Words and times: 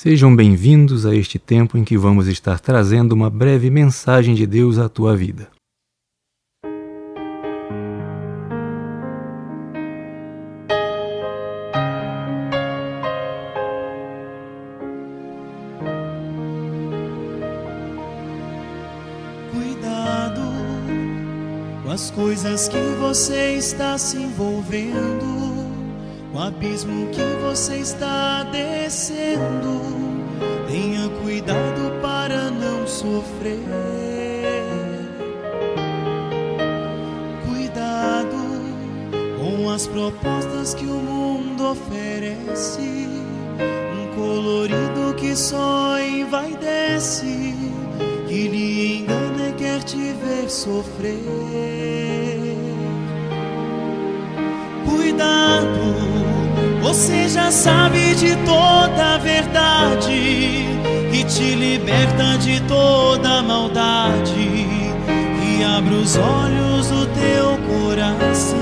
Sejam 0.00 0.36
bem-vindos 0.36 1.04
a 1.04 1.12
este 1.12 1.40
tempo 1.40 1.76
em 1.76 1.82
que 1.82 1.98
vamos 1.98 2.28
estar 2.28 2.60
trazendo 2.60 3.16
uma 3.16 3.28
breve 3.28 3.68
mensagem 3.68 4.32
de 4.32 4.46
Deus 4.46 4.78
à 4.78 4.88
tua 4.88 5.16
vida. 5.16 5.48
Cuidado 19.50 20.40
com 21.82 21.90
as 21.90 22.12
coisas 22.12 22.68
que 22.68 22.78
você 23.00 23.56
está 23.56 23.98
se 23.98 24.16
envolvendo 24.16 25.47
o 26.32 26.38
abismo 26.38 27.08
que 27.10 27.22
você 27.42 27.76
está 27.76 28.44
descendo. 28.44 29.80
Tenha 30.68 31.08
cuidado 31.22 32.00
para 32.02 32.50
não 32.50 32.86
sofrer. 32.86 33.58
Cuidado 37.46 38.36
com 39.38 39.70
as 39.70 39.86
propostas 39.86 40.74
que 40.74 40.84
o 40.84 40.94
mundo 40.94 41.70
oferece. 41.70 43.08
Um 43.60 44.14
colorido 44.14 45.14
que 45.16 45.34
só 45.34 45.98
envaidece, 45.98 47.54
que 48.28 48.48
lhe 48.48 48.98
engana 48.98 49.48
e 49.48 49.52
quer 49.54 49.82
te 49.82 49.96
ver 49.96 50.50
sofrer 50.50 52.47
cuidado. 54.88 55.78
Você 56.80 57.28
já 57.28 57.50
sabe 57.50 58.14
de 58.14 58.34
toda 58.46 59.14
a 59.14 59.18
verdade 59.18 60.12
e 61.12 61.24
te 61.24 61.54
liberta 61.54 62.38
de 62.38 62.60
toda 62.62 63.42
maldade 63.42 64.66
e 65.42 65.64
abre 65.64 65.94
os 65.94 66.16
olhos 66.16 66.88
do 66.88 67.06
teu 67.06 67.58
coração. 67.68 68.58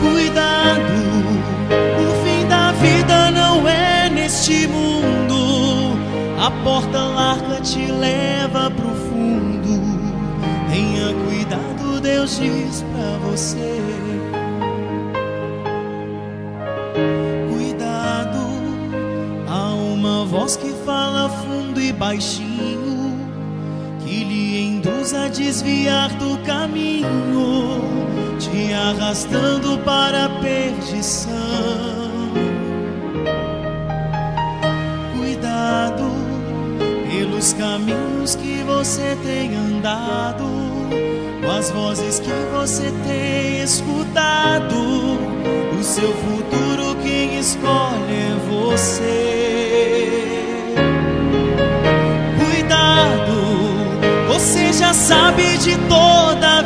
Cuidado, 0.00 0.98
o 2.02 2.24
fim 2.24 2.46
da 2.48 2.72
vida 2.72 3.30
não 3.30 3.66
é 3.66 4.10
neste 4.10 4.66
mundo. 4.66 5.96
A 6.40 6.50
porta 6.62 6.98
larga 6.98 7.60
te 7.60 7.86
leva 7.86 8.70
pro 8.70 8.87
Deus 12.10 12.38
diz 12.38 12.82
pra 12.90 13.18
você. 13.18 13.82
Cuidado, 17.52 18.38
há 19.46 19.74
uma 19.74 20.24
voz 20.24 20.56
que 20.56 20.72
fala 20.86 21.28
fundo 21.28 21.78
e 21.78 21.92
baixinho, 21.92 23.14
que 24.00 24.24
lhe 24.24 24.58
induz 24.58 25.12
a 25.12 25.28
desviar 25.28 26.08
do 26.14 26.38
caminho, 26.46 27.82
te 28.38 28.72
arrastando 28.72 29.76
para 29.84 30.24
a 30.24 30.28
perdição. 30.40 31.28
Cuidado 35.14 36.10
pelos 37.06 37.52
caminhos 37.52 38.34
que 38.34 38.62
você 38.62 39.14
tem 39.22 39.54
andado, 39.54 40.67
as 41.58 41.70
vozes 41.70 42.20
que 42.20 42.30
você 42.52 42.92
tem 43.06 43.62
escutado. 43.62 44.76
O 45.78 45.82
seu 45.82 46.12
futuro 46.12 46.96
quem 47.02 47.38
escolhe 47.38 48.14
é 48.14 48.36
você. 48.48 49.28
Cuidado, 52.38 53.36
você 54.28 54.72
já 54.72 54.94
sabe 54.94 55.58
de 55.58 55.76
toda 55.88 56.57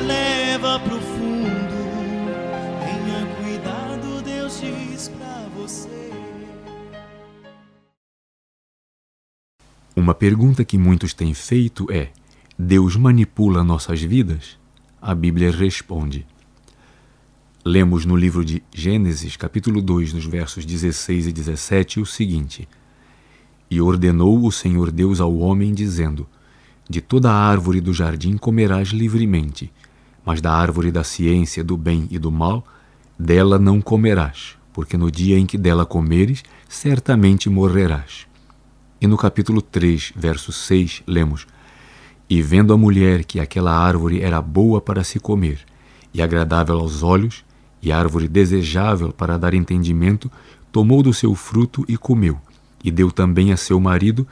leva 0.00 0.78
pro 0.80 1.00
fundo. 1.00 1.76
Tenha 2.80 3.26
cuidado, 3.36 4.22
Deus 4.22 4.60
diz 4.60 5.08
pra 5.08 5.48
você. 5.56 6.10
Uma 9.94 10.14
pergunta 10.14 10.64
que 10.64 10.78
muitos 10.78 11.12
têm 11.12 11.34
feito 11.34 11.86
é: 11.92 12.10
Deus 12.58 12.96
manipula 12.96 13.62
nossas 13.62 14.00
vidas? 14.02 14.58
A 15.00 15.14
Bíblia 15.14 15.50
responde. 15.50 16.26
Lemos 17.64 18.04
no 18.04 18.16
livro 18.16 18.44
de 18.44 18.62
Gênesis, 18.74 19.36
capítulo 19.36 19.80
2, 19.80 20.14
nos 20.14 20.24
versos 20.24 20.64
16 20.64 21.28
e 21.28 21.32
17, 21.32 22.00
o 22.00 22.06
seguinte: 22.06 22.68
E 23.70 23.80
ordenou 23.80 24.44
o 24.44 24.50
Senhor 24.50 24.90
Deus 24.90 25.20
ao 25.20 25.36
homem, 25.38 25.72
dizendo: 25.72 26.26
De 26.88 27.00
toda 27.00 27.30
a 27.30 27.34
árvore 27.34 27.80
do 27.80 27.92
jardim 27.92 28.36
comerás 28.36 28.88
livremente, 28.88 29.72
mas 30.24 30.40
da 30.40 30.52
árvore 30.52 30.90
da 30.90 31.04
ciência 31.04 31.62
do 31.62 31.76
bem 31.76 32.06
e 32.10 32.18
do 32.18 32.30
mal, 32.30 32.64
dela 33.18 33.58
não 33.58 33.80
comerás, 33.80 34.56
porque 34.72 34.96
no 34.96 35.10
dia 35.10 35.38
em 35.38 35.46
que 35.46 35.58
dela 35.58 35.86
comeres, 35.86 36.42
certamente 36.68 37.48
morrerás. 37.48 38.26
E 39.00 39.06
no 39.06 39.16
capítulo 39.16 39.60
3, 39.60 40.12
verso 40.14 40.52
6, 40.52 41.02
lemos: 41.06 41.46
E 42.28 42.40
vendo 42.40 42.72
a 42.72 42.76
mulher 42.76 43.24
que 43.24 43.40
aquela 43.40 43.72
árvore 43.76 44.20
era 44.20 44.40
boa 44.40 44.80
para 44.80 45.02
se 45.02 45.18
comer, 45.18 45.60
e 46.14 46.22
agradável 46.22 46.78
aos 46.78 47.02
olhos, 47.02 47.44
e 47.82 47.90
árvore 47.90 48.28
desejável 48.28 49.12
para 49.12 49.36
dar 49.36 49.54
entendimento, 49.54 50.30
tomou 50.70 51.02
do 51.02 51.12
seu 51.12 51.34
fruto 51.34 51.84
e 51.88 51.96
comeu, 51.96 52.38
e 52.84 52.90
deu 52.90 53.10
também 53.10 53.52
a 53.52 53.56
seu 53.56 53.80
marido, 53.80 54.26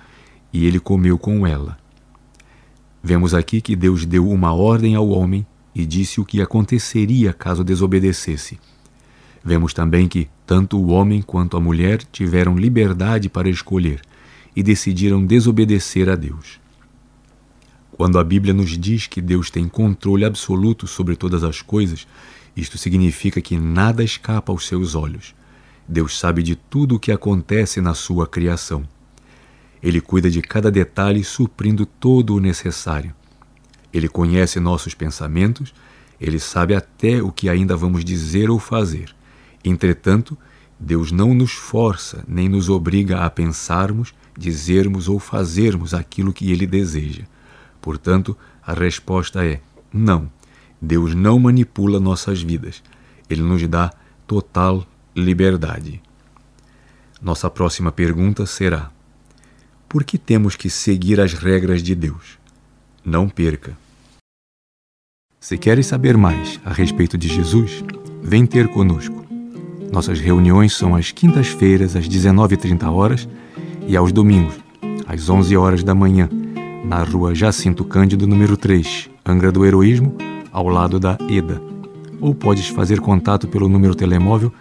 e 0.53 0.67
ele 0.67 0.79
comeu 0.79 1.19
com 1.19 1.45
ela. 1.45 1.80
Vemos 3.03 3.35
aqui 3.35 3.61
que 3.61 3.75
Deus 3.75 4.05
deu 4.05 4.29
uma 4.29 4.53
ordem 4.53 4.95
ao 4.95 5.09
homem 5.09 5.47
e 5.75 5.87
disse 5.87 6.21
o 6.21 6.25
que 6.25 6.43
aconteceria 6.43 7.33
caso 7.33 7.65
desobedecesse. 7.65 8.59
Vemos 9.43 9.73
também 9.73 10.07
que 10.07 10.29
tanto 10.47 10.79
o 10.79 10.89
homem 10.89 11.23
quanto 11.23 11.57
a 11.57 11.61
mulher 11.61 12.03
tiveram 12.13 12.59
liberdade 12.59 13.29
para 13.29 13.49
escolher 13.49 14.03
e 14.55 14.63
decidiram 14.63 15.25
desobedecer 15.25 16.11
a 16.11 16.17
Deus. 16.17 16.61
Quando 17.93 18.19
a 18.19 18.25
Bíblia 18.25 18.53
nos 18.53 18.77
diz 18.77 19.07
que 19.07 19.21
Deus 19.21 19.51
tem 19.51 19.69
controle 19.69 20.25
absoluto 20.25 20.87
sobre 20.87 21.17
todas 21.17 21.43
as 21.45 21.63
coisas, 21.63 22.07
isto 22.57 22.77
significa 22.77 23.41
que 23.41 23.57
nada 23.57 24.03
escapa 24.03 24.53
aos 24.53 24.67
seus 24.67 24.95
olhos. 24.95 25.35
Deus 25.89 26.19
sabe 26.19 26.43
de 26.43 26.55
tudo 26.55 26.97
o 26.97 27.01
que 27.01 27.13
acontece 27.13 27.81
na 27.81 27.95
sua 27.95 28.27
criação. 28.27 28.85
Ele 29.83 30.01
cuida 30.01 30.31
de 30.31 30.43
cada 30.43 30.71
detalhe, 30.71 31.25
suprindo 31.25 31.87
todo 31.87 32.35
o 32.35 32.41
necessário. 32.41 33.15
Ele 33.93 34.09
conhece 34.09 34.61
nossos 34.61 34.95
pensamentos, 34.95 35.75
ele 36.21 36.39
sabe 36.39 36.75
até 36.75 37.23
o 37.23 37.33
que 37.33 37.49
ainda 37.49 37.77
vamos 37.77 38.05
dizer 38.05 38.51
ou 38.51 38.59
fazer. 38.59 39.15
Entretanto, 39.65 40.37
Deus 40.79 41.11
não 41.13 41.35
nos 41.35 41.53
força 41.53 42.25
nem 42.27 42.49
nos 42.49 42.69
obriga 42.69 43.25
a 43.25 43.31
pensarmos, 43.31 44.15
dizermos 44.37 45.09
ou 45.09 45.19
fazermos 45.19 45.93
aquilo 45.93 46.33
que 46.33 46.51
ele 46.51 46.67
deseja. 46.67 47.25
Portanto, 47.81 48.37
a 48.67 48.73
resposta 48.73 49.45
é 49.45 49.61
não. 49.93 50.31
Deus 50.81 51.15
não 51.15 51.39
manipula 51.39 52.01
nossas 52.01 52.41
vidas. 52.43 52.83
Ele 53.29 53.43
nos 53.43 53.67
dá 53.67 53.93
total 54.27 54.87
liberdade. 55.15 56.01
Nossa 57.21 57.51
próxima 57.51 57.93
pergunta 57.93 58.47
será: 58.47 58.91
Por 59.91 60.05
que 60.05 60.17
temos 60.17 60.55
que 60.55 60.71
seguir 60.71 61.21
as 61.21 61.35
regras 61.35 61.83
de 61.83 61.97
Deus? 61.97 62.39
Não 63.05 63.29
perca. 63.29 63.77
Se 65.41 65.59
queres 65.59 65.87
saber 65.87 66.17
mais 66.17 66.61
a 66.65 66.73
respeito 66.73 67.19
de 67.19 67.27
Jesus, 67.27 67.83
vem 68.23 68.47
ter 68.47 68.69
conosco. 68.69 69.27
Nossas 69.91 70.21
reuniões 70.21 70.77
são 70.77 70.95
às 70.95 71.11
quintas-feiras, 71.11 71.97
às 71.97 72.09
19h30 72.09 73.29
e 73.89 73.97
aos 73.97 74.13
domingos, 74.13 74.55
às 75.09 75.29
11 75.29 75.57
horas 75.57 75.83
da 75.83 75.93
manhã, 75.93 76.29
na 76.85 77.03
rua 77.03 77.35
Jacinto 77.35 77.85
Cândido, 77.85 78.29
número 78.29 78.57
3, 78.57 79.11
Angra 79.27 79.51
do 79.51 79.67
Heroísmo, 79.67 80.17
ao 80.53 80.69
lado 80.69 81.01
da 81.01 81.19
EDA. 81.29 81.61
Ou 82.21 82.33
podes 82.33 82.69
fazer 82.69 83.01
contato 83.01 83.49
pelo 83.49 83.69
número 83.69 83.97
telemóvel 83.97 84.53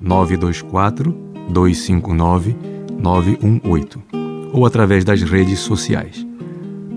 924 0.00 1.12
259 1.50 2.56
918 2.98 4.11
ou 4.52 4.66
através 4.66 5.04
das 5.04 5.22
redes 5.22 5.60
sociais. 5.60 6.26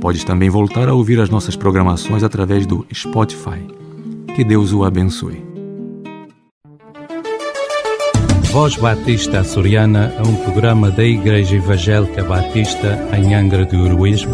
Podes 0.01 0.23
também 0.23 0.49
voltar 0.49 0.87
a 0.87 0.93
ouvir 0.93 1.19
as 1.19 1.29
nossas 1.29 1.55
programações 1.55 2.23
através 2.23 2.67
do 2.67 2.85
Spotify. 2.93 3.65
Que 4.35 4.43
Deus 4.43 4.73
o 4.73 4.83
abençoe. 4.83 5.43
Voz 8.51 8.75
Batista 8.77 9.39
Açoriana 9.39 10.13
é 10.17 10.21
um 10.21 10.35
programa 10.35 10.89
da 10.89 11.03
Igreja 11.03 11.55
Evangélica 11.55 12.23
Batista 12.23 12.97
em 13.17 13.33
Angra 13.33 13.65
do 13.65 13.85
Heroísmo 13.85 14.33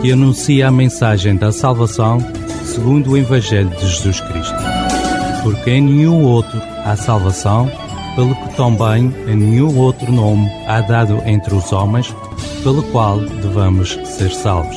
que 0.00 0.12
anuncia 0.12 0.68
a 0.68 0.70
mensagem 0.70 1.36
da 1.36 1.52
salvação 1.52 2.20
segundo 2.64 3.10
o 3.10 3.18
Evangelho 3.18 3.68
de 3.68 3.86
Jesus 3.86 4.20
Cristo. 4.20 4.56
Porque 5.42 5.70
em 5.72 5.82
nenhum 5.82 6.22
outro 6.22 6.58
há 6.84 6.96
salvação, 6.96 7.70
pelo 8.20 8.34
que 8.34 8.54
também 8.54 9.10
em 9.26 9.34
nenhum 9.34 9.78
outro 9.78 10.12
nome 10.12 10.46
há 10.66 10.82
dado 10.82 11.22
entre 11.24 11.54
os 11.54 11.72
homens, 11.72 12.14
pelo 12.62 12.82
qual 12.90 13.18
devamos 13.18 13.98
ser 14.04 14.30
salvos. 14.30 14.76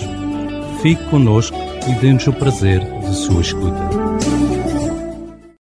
Fique 0.81 1.04
conosco 1.10 1.57
e 1.86 1.94
dê-nos 1.95 2.25
o 2.25 2.31
prazer 2.31 2.80
de 3.01 3.13
sua 3.13 3.42
escuta. 3.42 4.32